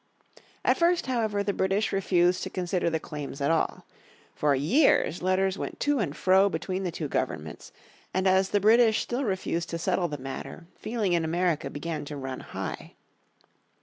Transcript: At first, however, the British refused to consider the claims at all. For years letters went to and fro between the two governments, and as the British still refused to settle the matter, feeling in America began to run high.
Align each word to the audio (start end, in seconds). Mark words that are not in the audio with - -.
At 0.65 0.79
first, 0.79 1.05
however, 1.05 1.43
the 1.43 1.53
British 1.53 1.91
refused 1.93 2.41
to 2.41 2.49
consider 2.49 2.89
the 2.89 2.99
claims 2.99 3.39
at 3.39 3.51
all. 3.51 3.85
For 4.33 4.55
years 4.55 5.21
letters 5.21 5.59
went 5.59 5.79
to 5.81 5.99
and 5.99 6.15
fro 6.17 6.49
between 6.49 6.81
the 6.83 6.91
two 6.91 7.07
governments, 7.07 7.71
and 8.11 8.25
as 8.25 8.49
the 8.49 8.59
British 8.59 9.01
still 9.01 9.23
refused 9.23 9.69
to 9.69 9.77
settle 9.77 10.07
the 10.07 10.17
matter, 10.17 10.65
feeling 10.75 11.13
in 11.13 11.23
America 11.23 11.69
began 11.69 12.03
to 12.05 12.17
run 12.17 12.39
high. 12.39 12.95